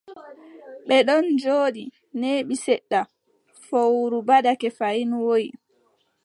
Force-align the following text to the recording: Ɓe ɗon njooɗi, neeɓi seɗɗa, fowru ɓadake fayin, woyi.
Ɓe 0.87 0.97
ɗon 1.07 1.23
njooɗi, 1.35 1.83
neeɓi 2.19 2.55
seɗɗa, 2.63 3.01
fowru 3.65 4.17
ɓadake 4.27 4.67
fayin, 4.77 5.11
woyi. 5.25 5.47